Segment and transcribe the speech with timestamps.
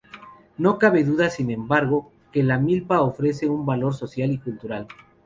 [0.57, 4.87] No cabe duda, sin embargo, que la milpa ofrece un valor social y cultural.